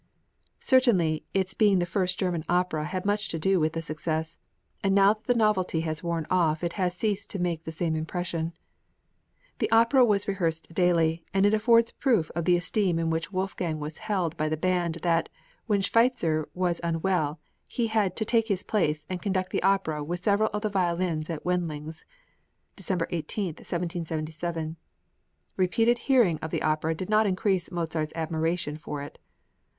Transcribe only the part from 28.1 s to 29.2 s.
admiration for it.